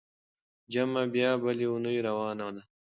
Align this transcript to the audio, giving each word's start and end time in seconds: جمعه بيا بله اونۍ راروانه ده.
جمعه 0.73 1.03
بيا 1.13 1.29
بله 1.43 1.65
اونۍ 1.71 1.95
راروانه 2.05 2.47
ده. 2.55 2.61